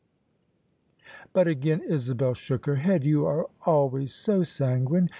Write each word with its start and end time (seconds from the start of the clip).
But 1.31 1.47
again 1.47 1.81
Isabel 1.87 2.33
shook 2.33 2.65
her 2.65 2.77
head. 2.77 3.03
"You 3.03 3.27
are 3.27 3.45
always 3.67 4.15
so 4.15 4.41
sanguine. 4.41 5.09